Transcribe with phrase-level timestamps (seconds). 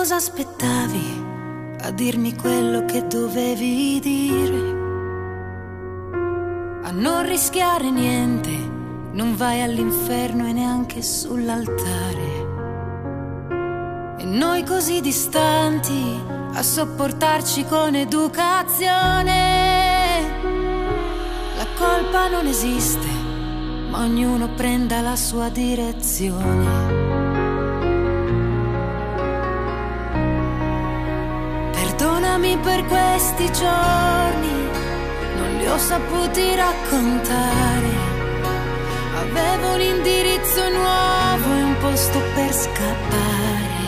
[0.00, 1.24] cosa aspettavi
[1.82, 4.70] a dirmi quello che dovevi dire?
[6.84, 8.50] A non rischiare niente,
[9.12, 12.46] non vai all'inferno e neanche sull'altare.
[14.20, 16.18] E noi così distanti
[16.54, 19.28] a sopportarci con educazione.
[21.58, 23.06] La colpa non esiste,
[23.90, 27.19] ma ognuno prenda la sua direzione.
[32.62, 34.68] Per questi giorni,
[35.36, 38.08] non li ho saputi raccontare.
[39.16, 43.78] Avevo un indirizzo nuovo e un posto per scappare.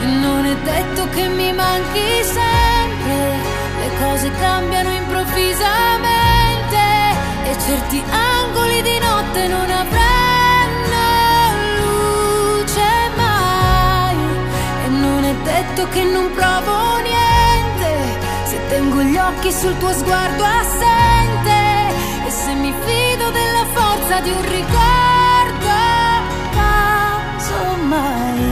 [0.00, 3.36] Non è detto che mi manchi sempre,
[3.80, 6.82] le cose cambiano improvvisamente
[7.44, 9.73] e certi angoli di notte non avranno
[15.54, 17.90] detto che non provo niente,
[18.44, 21.58] se tengo gli occhi sul tuo sguardo assente
[22.26, 25.74] e se mi fido della forza di un ricordo,
[27.36, 28.42] casomai.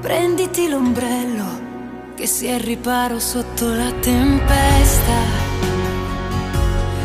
[0.00, 1.66] Prenditi l'ombrello
[2.14, 5.18] che si è riparo sotto la tempesta.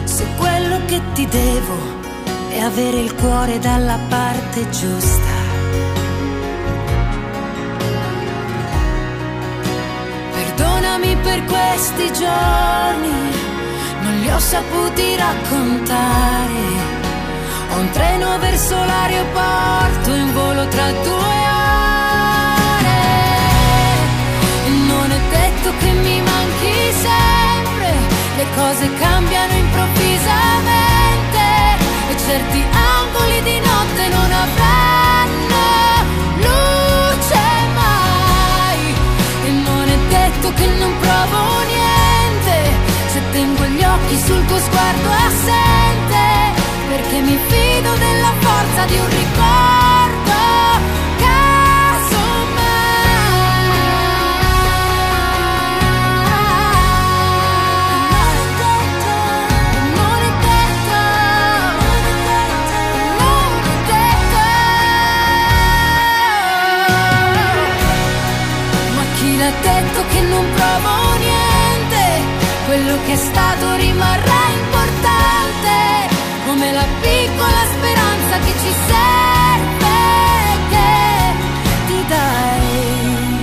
[0.05, 2.01] Se quello che ti devo
[2.49, 5.33] è avere il cuore dalla parte giusta.
[11.83, 13.11] Questi giorni,
[14.03, 16.61] non li ho saputi raccontare.
[17.71, 23.01] Ho un treno verso l'aeroporto in volo tra due ore.
[24.87, 27.93] Non è detto che mi manchi sempre,
[28.37, 30.52] le cose cambiano improvvisamente
[44.65, 46.23] sguardo assente,
[46.87, 49.82] perché mi fido della forza di un ricordo.
[72.73, 76.09] Quello che è stato rimarrà importante,
[76.47, 79.99] come la piccola speranza che ci serve,
[80.69, 81.33] che
[81.85, 83.37] ti dai.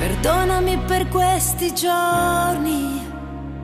[0.00, 3.08] Perdonami per questi giorni,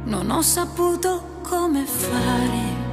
[0.04, 2.84] non ho saputo come fare.